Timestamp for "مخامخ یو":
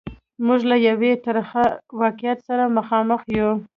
2.77-3.51